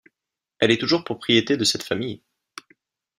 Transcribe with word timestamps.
Elle 0.57 0.71
est 0.71 0.79
toujours 0.81 1.03
propriété 1.03 1.57
de 1.57 1.63
cette 1.63 1.83
famille. 1.83 2.23